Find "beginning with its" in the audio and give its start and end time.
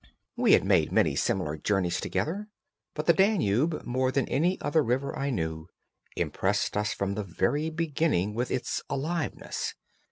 7.69-8.81